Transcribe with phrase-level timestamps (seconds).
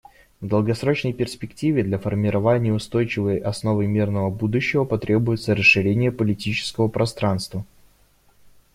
[0.41, 7.63] В долгосрочной перспективе для формирования устойчивой основы мирного будущего потребуется расширение политического пространства.